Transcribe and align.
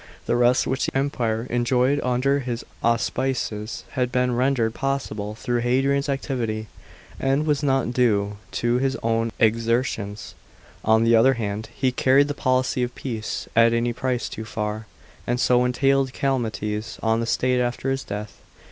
The 0.25 0.35
rest 0.35 0.65
which 0.65 0.87
the 0.87 0.97
Empire 0.97 1.45
enjoyed 1.51 2.01
under 2.03 2.39
his 2.39 2.65
auspices 2.83 3.83
had 3.91 4.11
been 4.11 4.35
rendered 4.35 4.73
possible 4.73 5.35
through 5.35 5.59
Hadrian's 5.59 6.09
activity, 6.09 6.65
and 7.19 7.45
was 7.45 7.61
not 7.61 7.93
due 7.93 8.37
to 8.53 8.79
his 8.79 8.97
own 9.03 9.31
exertions; 9.37 10.33
on 10.83 11.03
the 11.03 11.15
other 11.15 11.35
hand, 11.35 11.69
he 11.75 11.91
carried 11.91 12.29
the 12.29 12.33
policy 12.33 12.81
of 12.81 12.95
peace 12.95 13.47
at 13.55 13.73
any 13.73 13.93
price 13.93 14.27
too 14.27 14.43
far, 14.43 14.87
and 15.27 15.39
so 15.39 15.63
entailed 15.63 16.13
calamities 16.13 16.97
on 17.03 17.19
the 17.19 17.27
state 17.27 17.61
after 17.61 17.91
his 17.91 18.03
death. 18.03 18.41